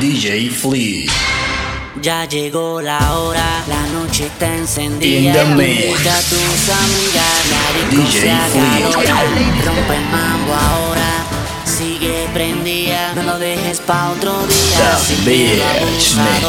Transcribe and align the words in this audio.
DJ 0.00 0.50
Flea. 0.50 1.10
Ya 2.00 2.24
llegó 2.26 2.80
la 2.80 3.18
hora, 3.18 3.64
la 3.66 3.86
noche 3.88 4.26
está 4.26 4.54
encendida. 4.54 5.32
Ya 5.32 5.42
tus 5.42 6.68
amigas, 6.70 7.42
DJ 7.90 8.36
Flea. 8.52 9.22
Rompe 9.64 9.94
el 9.96 10.04
mambo 10.12 10.54
ahora, 10.54 11.24
sigue 11.64 12.28
prendida. 12.32 13.14
No 13.16 13.24
lo 13.24 13.38
dejes 13.40 13.80
pa' 13.80 14.10
otro 14.10 14.46
día. 14.46 14.96
The 15.08 15.16
Bitch 15.24 16.14
Mix. 16.14 16.46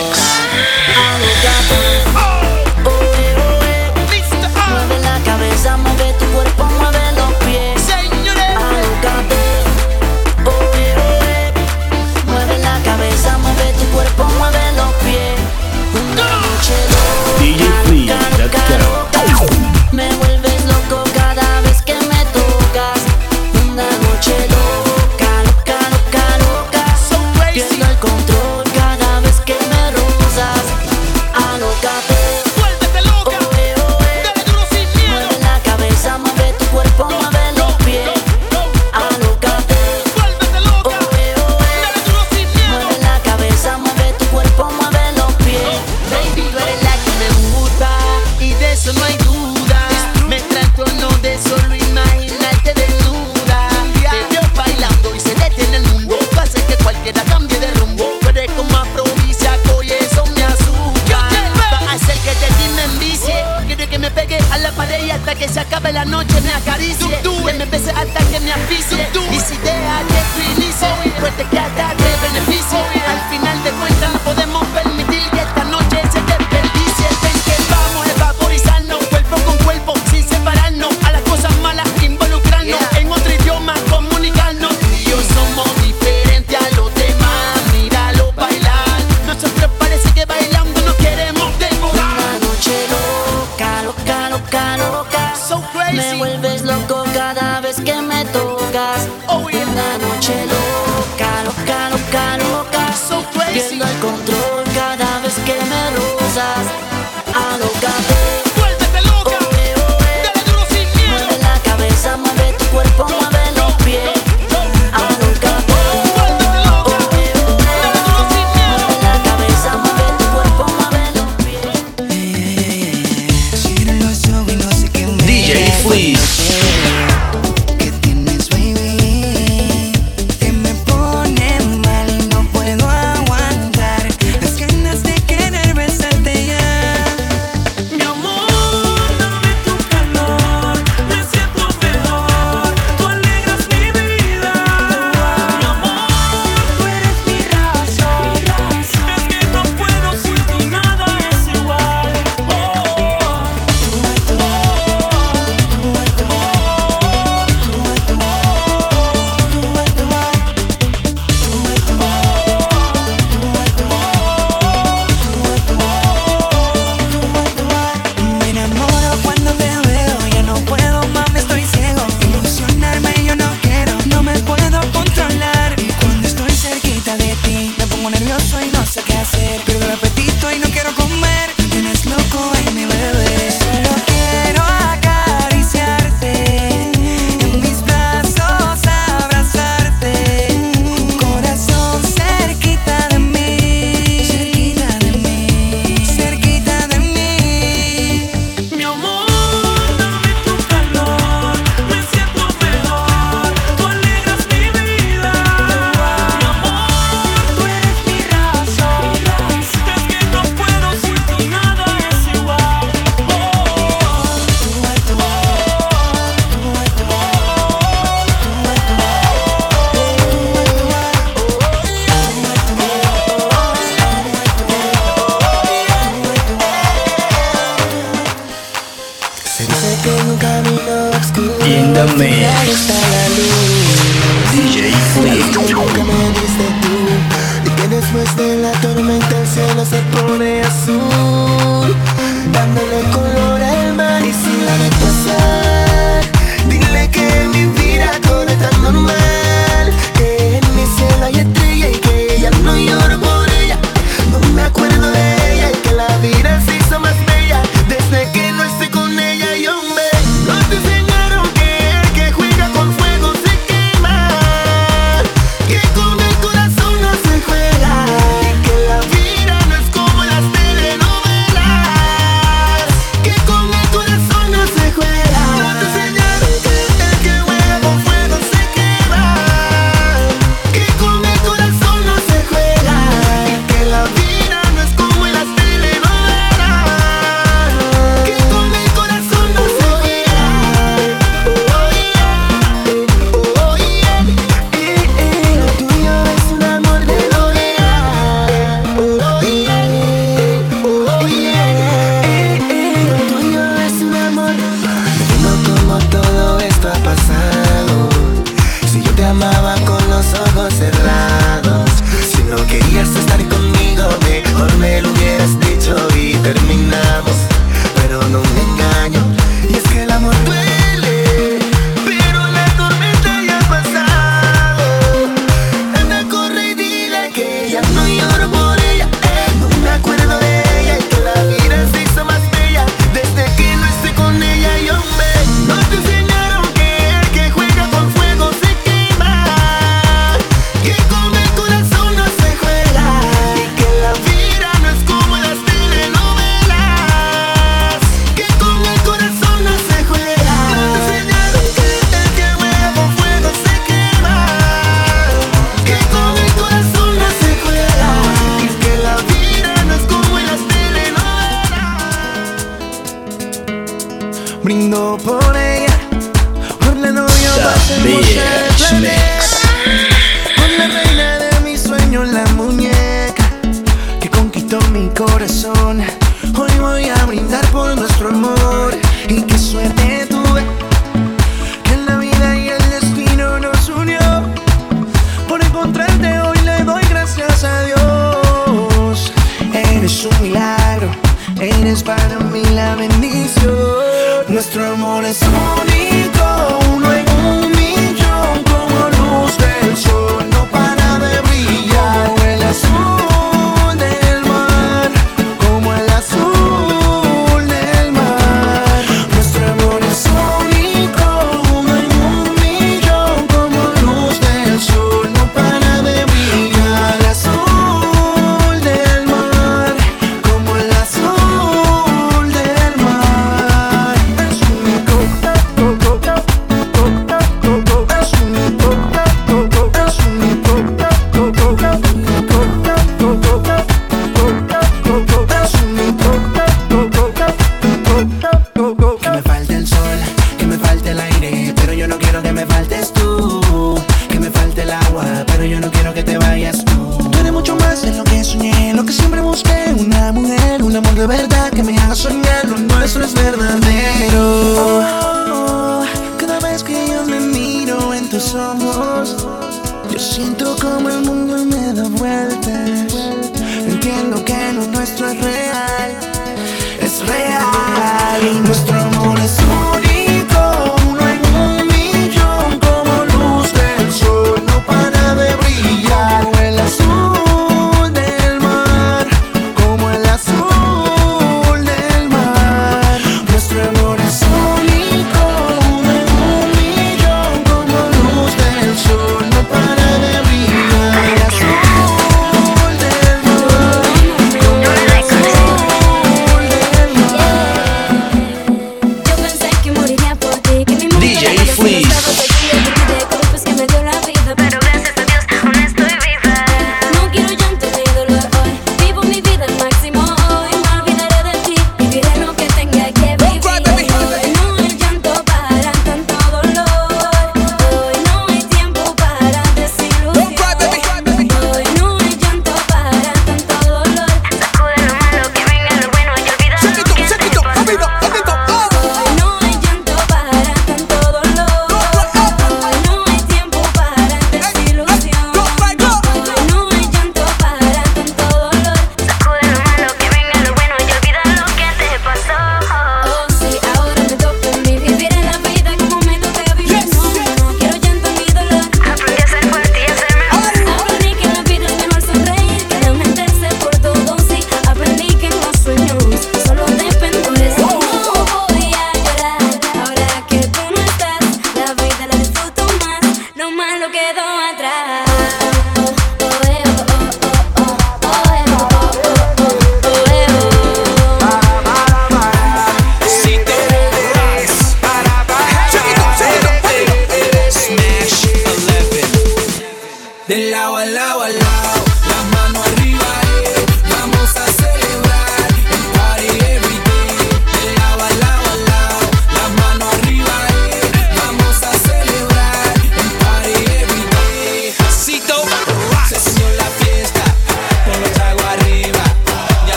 Corazón. 375.19 376.29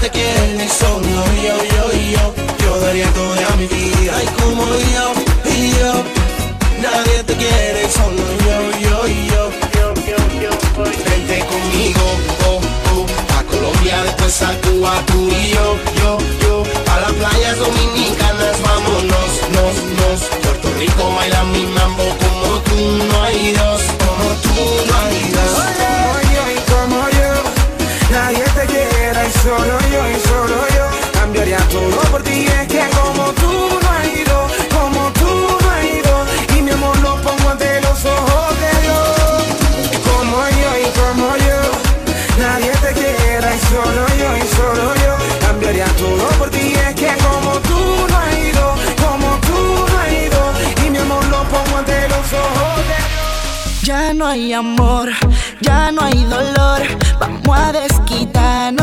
te 0.00 0.08
quieres 0.10 0.56
ni 0.56 0.68
solo 0.68 1.06
yo, 1.44 1.56
yo, 1.64 1.92
yo, 1.92 2.34
yo 2.64 2.80
daría 2.80 3.06
toda 3.12 3.56
mi 3.56 3.66
vida. 3.66 4.16
Ay, 4.16 4.26
como 4.40 4.64
yo 4.64 5.19
solo 29.50 29.78
yo 29.92 30.02
y 30.08 30.20
solo 30.28 30.58
yo 30.76 30.86
cambiaría 31.12 31.58
todo 31.74 31.98
por 32.12 32.22
ti. 32.22 32.46
Es 32.46 32.68
que 32.68 32.84
como 32.98 33.24
tú 33.40 33.52
no 33.82 33.88
has 33.90 34.06
ido, 34.22 34.38
como 34.76 35.00
tú 35.20 35.30
no 35.62 35.70
has 35.74 35.84
ido, 35.98 36.14
y 36.56 36.62
mi 36.62 36.70
amor 36.70 36.96
lo 37.00 37.16
pongo 37.26 37.50
ante 37.50 37.80
los 37.80 37.98
ojos 38.04 38.50
de 38.62 38.72
Dios. 38.84 39.42
Como 40.08 40.36
yo 40.60 40.70
y 40.84 40.88
como 41.00 41.26
yo, 41.46 41.60
nadie 42.38 42.72
te 42.84 42.92
quiera 43.00 43.48
y 43.56 43.60
solo 43.72 44.02
yo 44.20 44.28
y 44.42 44.46
solo 44.56 44.84
yo 45.04 45.12
cambiaría 45.44 45.88
todo 46.04 46.26
por 46.38 46.48
ti. 46.50 46.74
Es 46.86 46.94
que 46.94 47.12
como 47.26 47.50
tú 47.68 47.80
no 48.08 48.16
has 48.22 48.32
ido, 48.50 48.66
como 49.04 49.28
tú 49.48 49.58
no 49.90 49.98
has 49.98 50.12
ido, 50.26 50.40
y 50.84 50.90
mi 50.90 50.98
amor 50.98 51.24
lo 51.34 51.42
pongo 51.54 51.78
ante 51.78 52.08
los 52.08 52.26
ojos 52.44 52.76
de 52.90 52.98
Dios. 53.10 53.82
Ya 53.82 54.14
no 54.14 54.28
hay 54.28 54.52
amor, 54.52 55.08
ya 55.60 55.90
no 55.90 56.02
hay 56.02 56.22
dolor, 56.36 56.82
vamos 57.18 57.58
a 57.58 57.72
desquitarnos 57.72 58.79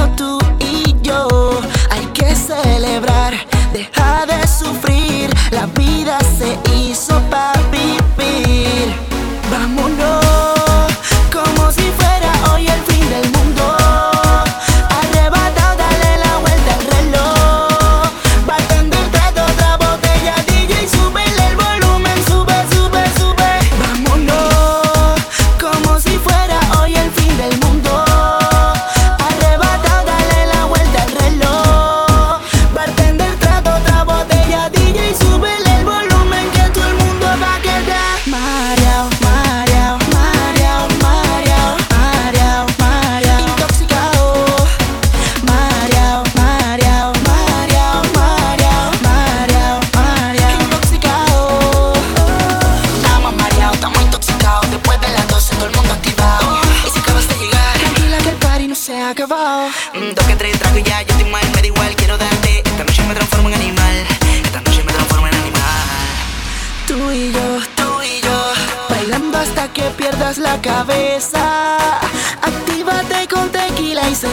celebrar, 2.78 3.34
deja 3.74 4.26
de 4.28 4.48
sufrir, 4.48 5.34
la 5.50 5.66
vida 5.66 6.20
se 6.38 6.60
hizo 6.76 7.20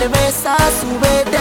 cerveza, 0.04 0.54
sube 0.80 1.33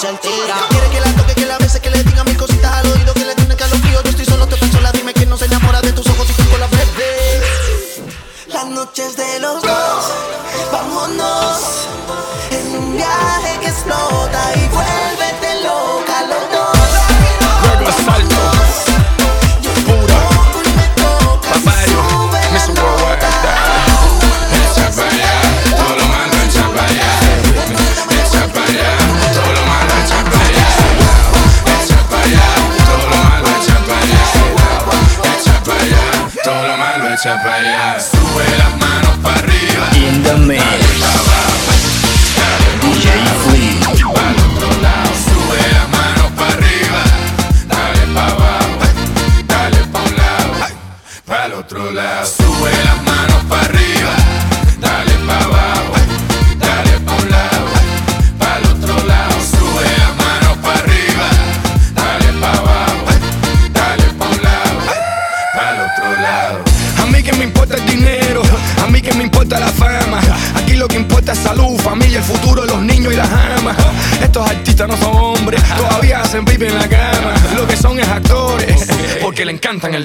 soltera. 0.00 0.56
Que 0.90 1.00
la 1.00 1.19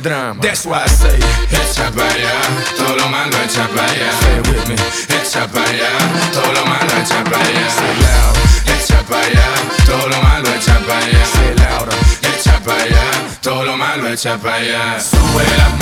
drama. 0.06 0.40
That's 0.40 0.66
why 0.68 0.84
I 0.84 0.88
say, 0.88 1.18
echa 1.50 1.90
para 1.90 2.06
allá, 2.06 2.38
todo 2.78 2.96
lo 2.96 3.10
malo 3.10 3.36
echa 3.44 3.68
para 3.74 3.90
allá. 3.90 4.12
Say 4.22 4.38
with 4.46 4.68
me, 4.70 4.76
echa 5.18 5.48
para 5.48 5.66
allá, 5.66 5.92
todo 6.32 6.52
lo 6.54 6.64
malo 6.66 6.92
echa 7.02 7.24
para 7.24 7.42
allá. 7.42 7.66
Say 7.78 7.94
loud, 8.06 8.36
echa 8.76 9.00
para 9.10 9.26
allá, 9.26 9.48
todo 9.90 10.08
lo 10.08 10.22
malo 10.22 10.48
echa 10.54 10.78
para 10.86 11.06
allá. 11.06 11.26
Say 11.34 11.52
loud, 11.62 11.90
echa 12.22 12.60
para 12.64 12.84
allá, 12.84 13.06
todo 13.42 13.66
lo 13.66 13.78
malo 13.78 14.08
echa 14.08 14.38
para 14.38 14.56
allá. 14.58 15.00
Sube 15.00 15.44
las 15.58 15.74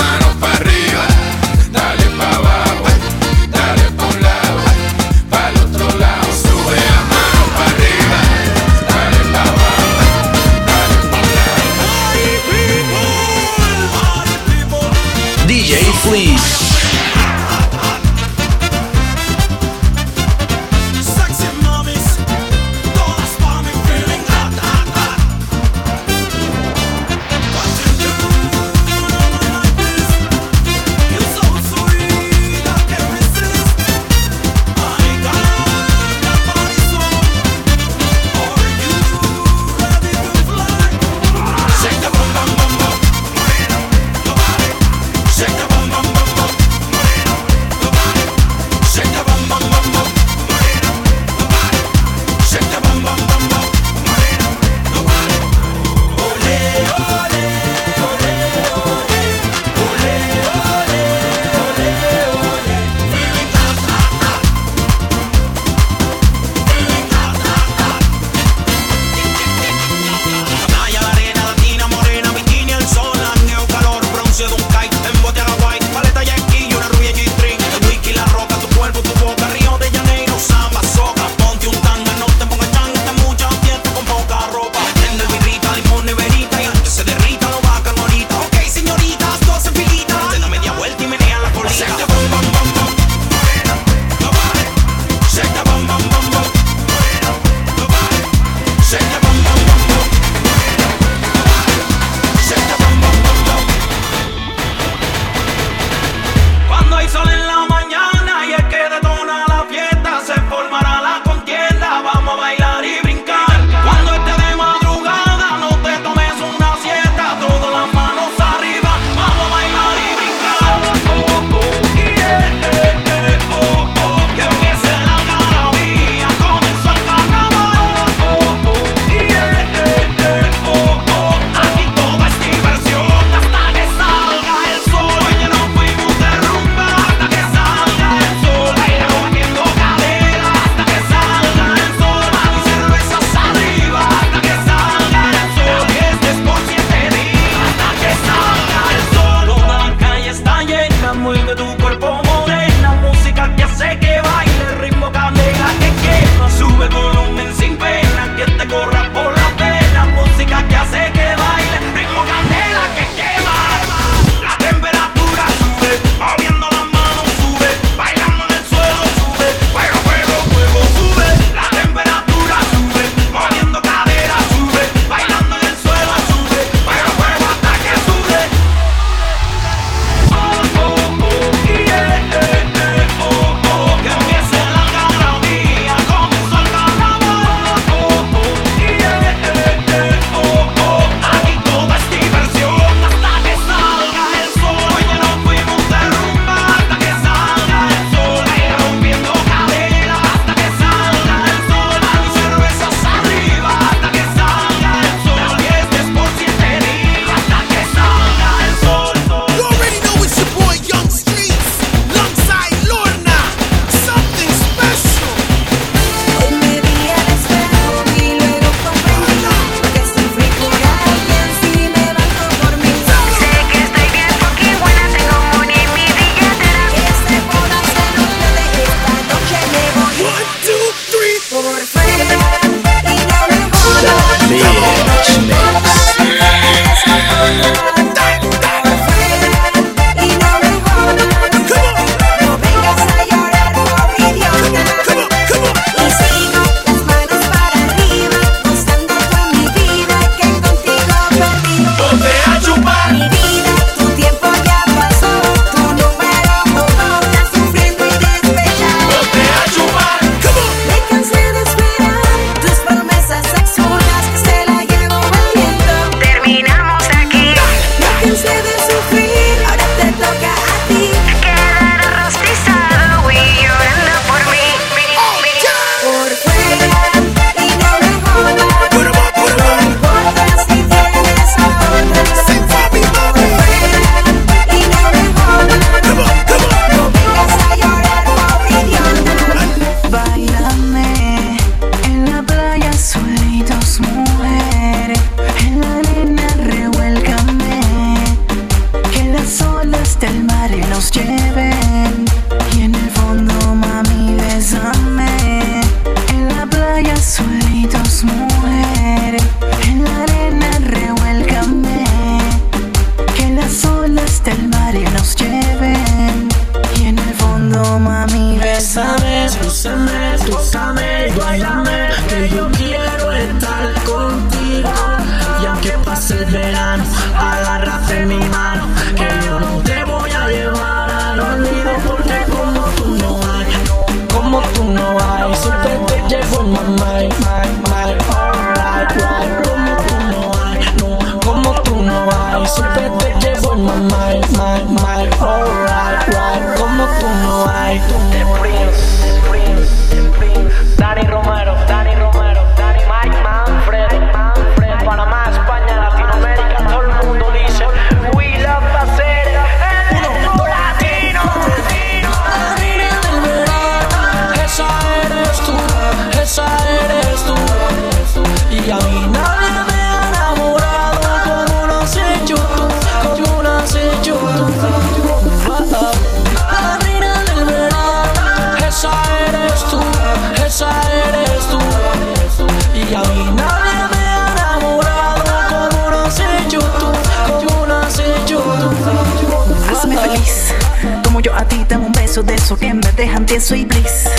yo 391.44 391.54
a 391.54 391.66
ti 391.66 391.86
dame 391.88 392.06
un 392.06 392.12
beso 392.14 392.42
de 392.42 392.56
esos 392.56 392.80
que 392.80 392.94
me 392.94 393.12
dejan 393.12 393.46
tieso 393.46 393.76
y 393.76 393.84
bliss 393.84 394.30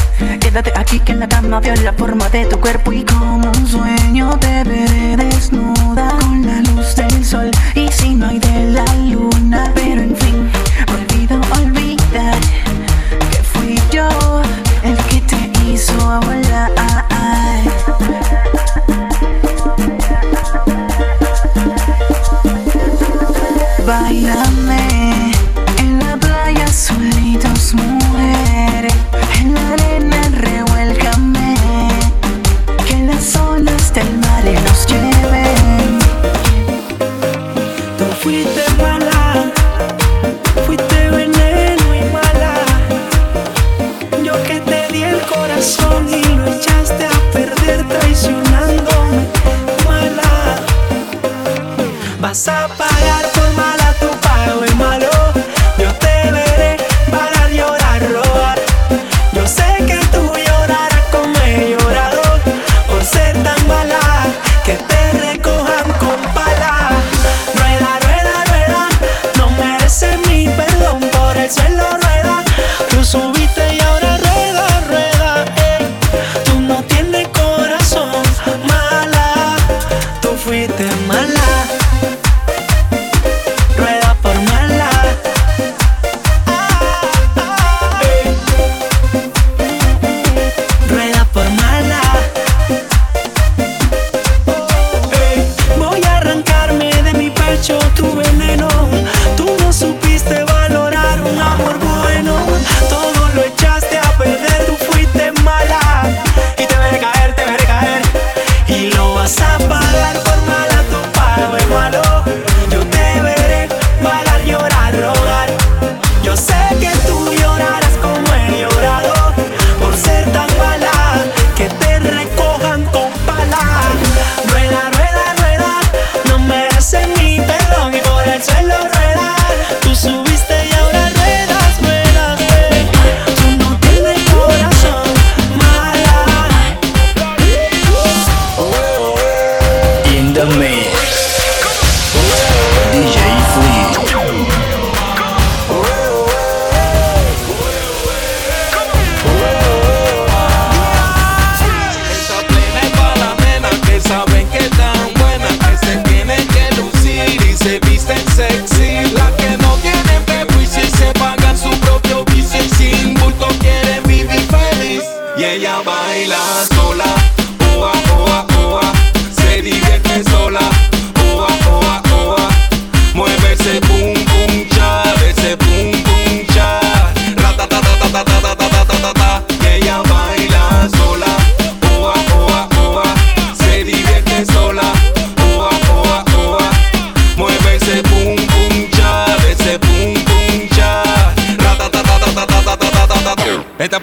Quédate 0.41 0.73
aquí 0.75 0.99
que 1.01 1.13
en 1.13 1.21
la 1.21 1.29
cama 1.29 1.61
veo 1.61 1.75
la 1.77 1.93
forma 1.93 2.29
de 2.31 2.47
tu 2.47 2.59
cuerpo 2.59 2.93
y 2.93 3.05
como 3.05 3.51
un 3.51 3.67
sueño 3.67 4.37
te 4.41 4.65
veré 4.65 5.17
desnuda 5.17 6.17
con 6.21 6.47
la 6.47 6.61
luz 6.63 6.97
del 6.97 7.25
sol. 7.25 7.51
Y 7.75 7.89
si 7.93 8.15
no 8.15 8.29
hay 8.29 8.39
de 8.39 8.71
la 8.71 8.85
luna 9.11 9.71
Pero 9.75 10.03
en 10.03 10.17
fin, 10.17 10.51
olvido 10.97 11.41
olvidar 11.61 12.39
que 13.31 13.43
fui 13.43 13.79
yo 13.91 14.09
el 14.83 14.97
que 15.09 15.21
te 15.21 15.53
hizo 15.67 15.95
volar. 16.21 16.73
Bailamos 23.87 24.54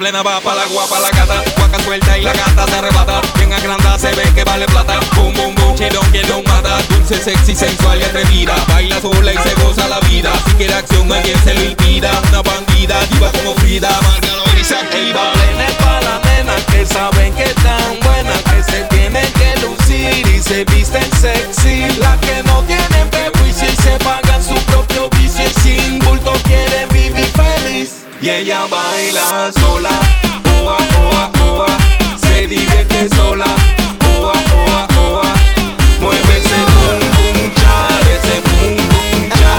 plena 0.02 0.24
va 0.24 0.42
para 0.42 0.56
la 0.56 0.66
guapa, 0.66 1.00
la 1.00 1.12
gata. 1.12 1.44
Cuaca 1.56 1.80
suelta 1.84 2.18
y 2.18 2.24
la 2.24 2.34
gata 2.34 2.66
se 2.66 2.76
arrebata. 2.76 3.22
Bien 3.36 3.54
agrandada 3.54 4.00
se 4.00 4.12
ve 4.16 4.24
que 4.34 4.44
vale 4.44 4.66
plata. 4.66 5.00
Boom, 5.16 5.32
boom, 5.36 5.54
boom, 5.54 5.76
chilón, 5.76 6.12
que 6.12 6.24
lo 6.24 6.42
mata. 6.42 6.82
Dulce, 6.90 7.24
sexy, 7.24 7.54
sensual 7.56 8.02
y 8.02 8.04
atrevida. 8.06 8.56
Baila 8.68 9.00
sola 9.00 9.32
y 9.32 9.38
se 9.38 9.54
goza 9.62 9.88
la 9.88 10.00
vida. 10.10 10.32
Si 10.48 10.54
quiere 10.54 10.74
acción, 10.74 11.12
alguien 11.12 11.38
se 11.44 11.54
lo 11.54 11.64
impida. 11.64 12.10
Una 12.30 12.42
bandida, 12.42 12.96
diva 13.12 13.32
como 13.32 13.54
Frida. 13.58 13.90
Márcalo 14.02 14.44
y 14.60 14.64
se 14.64 14.76
activa. 14.76 15.34
Plena 15.34 15.68
es 15.68 15.76
para 15.76 16.02
la 16.02 16.20
nena 16.26 16.56
que 16.72 16.84
saben 16.84 17.34
que 17.36 17.54
tan 17.62 18.00
buena 18.00 18.34
que 18.50 18.64
se 18.72 18.82
tienen 18.86 19.32
que 19.34 19.56
lucir 19.62 20.26
y 20.36 20.42
se 20.42 20.66
visten 20.66 21.08
sexy. 21.22 21.86
Las 22.00 22.18
que 22.22 22.42
no 22.44 22.64
tienen 22.64 23.08
prejuicio 23.12 23.68
y 23.70 23.76
se 23.84 24.00
pagan 24.00 24.44
su 24.44 24.56
propio 24.66 25.12
vicio 25.12 25.46
y 25.46 25.62
sin 25.62 26.00
bulto 26.00 26.34
quieren 26.44 26.90
vivir 26.90 27.32
feliz 27.38 28.01
y 28.22 28.30
ella 28.30 28.68
baila 28.68 29.52
sola. 29.60 29.90
Oa, 30.62 30.78
oa, 31.02 31.32
oa, 31.44 31.68
se 32.22 32.48
divierte 32.48 33.10
sola. 33.16 33.46
Oa, 34.20 34.34
oa, 34.34 34.88
oa, 35.00 35.34
mueve 36.00 36.38
ese 36.38 36.60
cha, 37.56 37.76
ese 38.14 38.42
cha. 39.40 39.54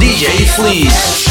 DJ 0.00 0.46
Fleece. 0.46 1.27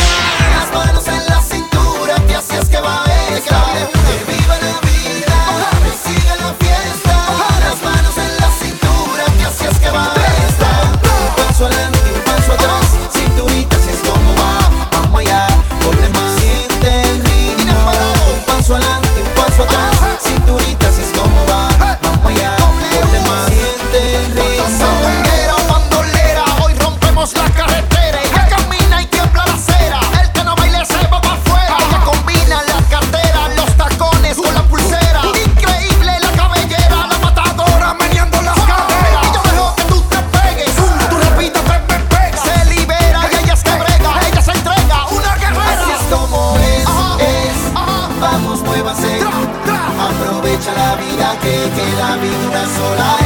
que 51.69 51.85
la 51.97 52.15
vida 52.17 52.65
sola 52.75 53.16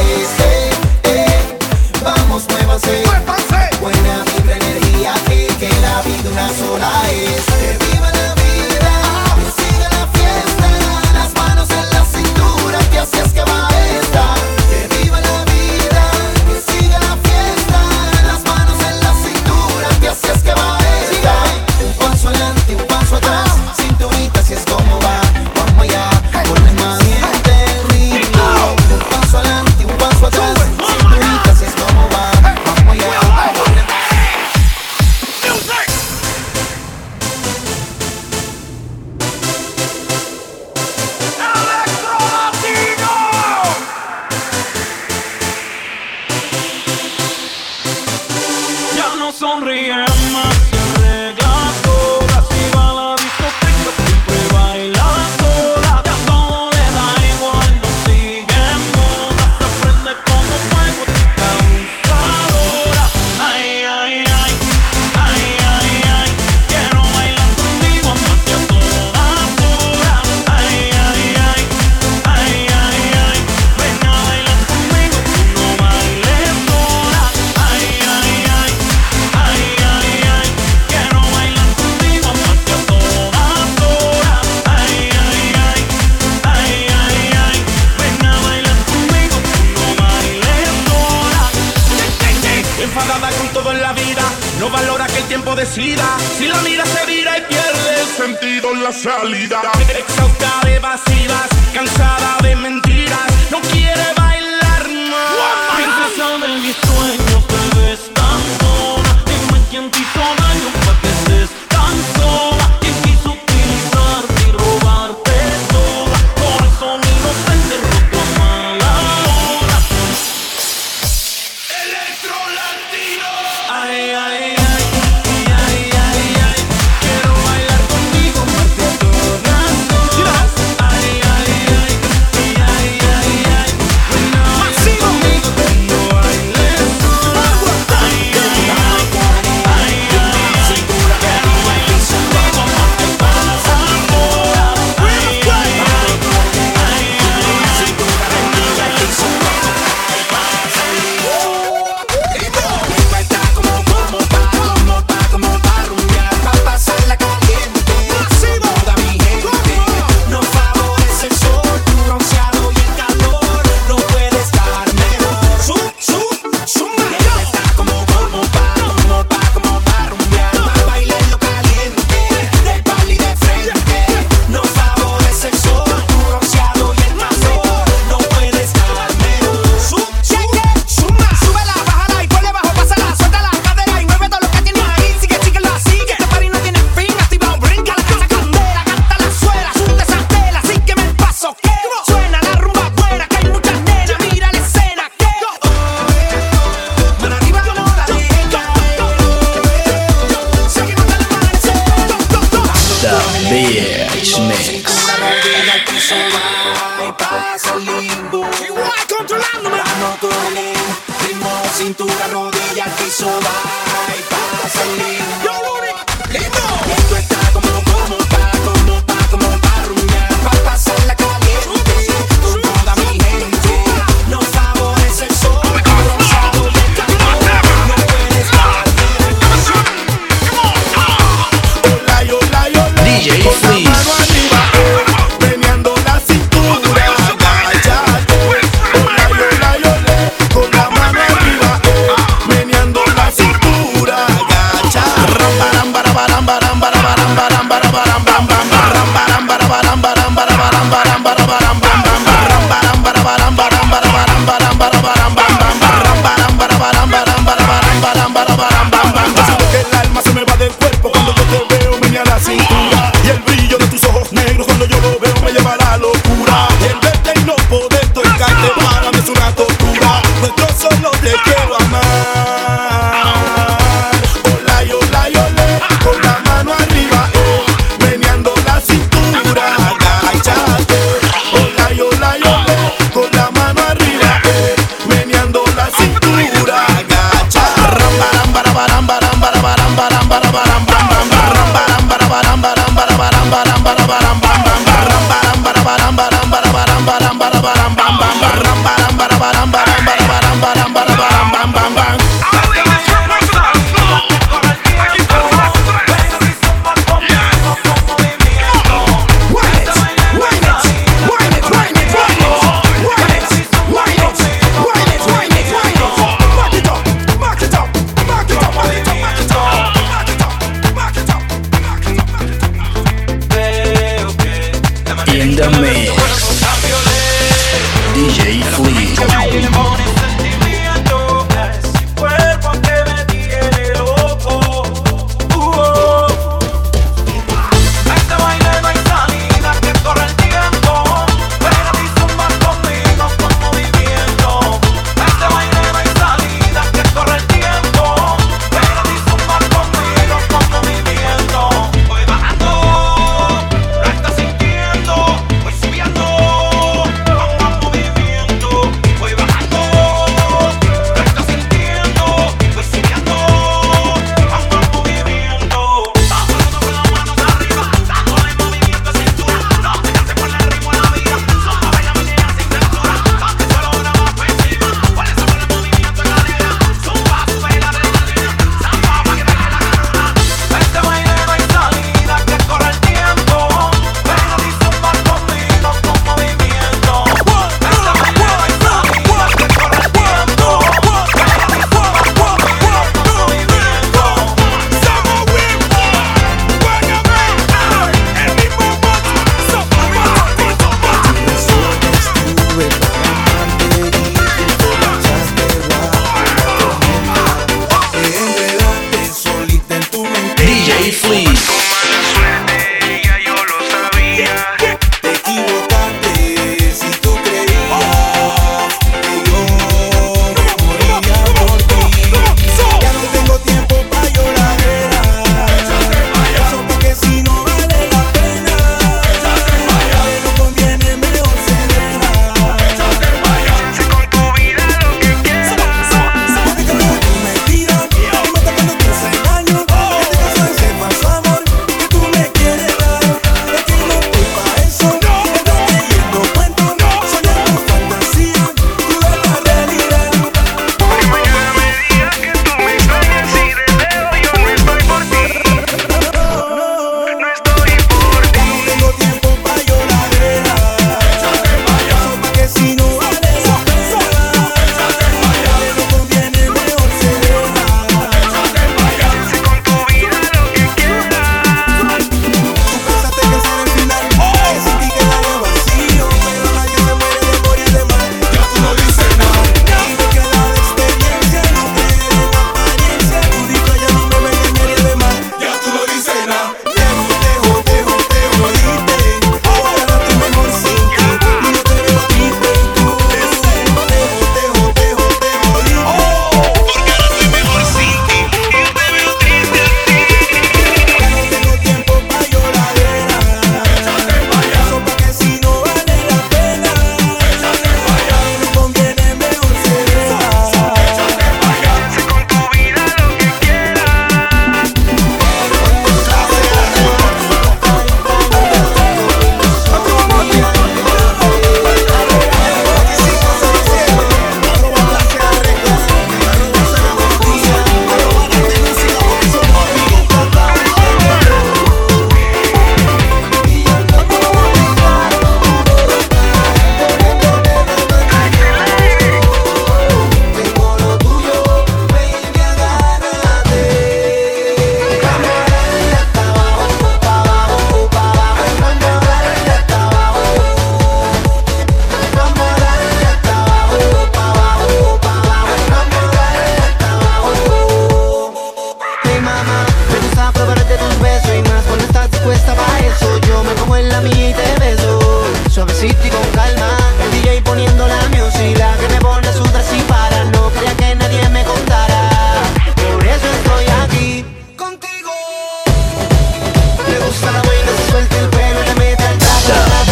enfadada 92.92 93.30
con 93.38 93.48
todo 93.50 93.72
en 93.72 93.82
la 93.82 93.94
vida, 93.94 94.22
no 94.60 94.70
valora 94.70 95.08
que 95.08 95.20
el 95.20 95.24
tiempo 95.26 95.56
decida. 95.56 96.04
Si 96.38 96.48
la 96.48 96.60
mira 96.62 96.86
se 96.86 97.06
vira 97.06 97.38
y 97.38 97.42
pierde 97.42 98.02
el 98.02 98.08
sentido 98.08 98.72
en 98.74 98.84
la 98.84 98.92
salida. 98.92 99.62
Exhausta 99.98 100.62
de 100.66 100.80
vacías, 100.80 101.48
cansada 101.74 102.38
de 102.42 102.56
mentiras 102.56 103.31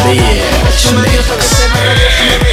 the 0.09 0.23
edge 0.23 0.93
mix. 0.95 2.48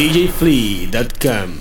DJFlea.com 0.00 1.59